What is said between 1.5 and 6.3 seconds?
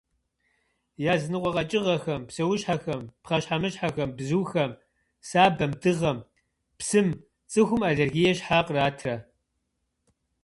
къэкӏыгъэхэм, псэущхьэхэм, пхъэщхьэмыщхьэхэм, бзухэм, сабэм, дыгъэм,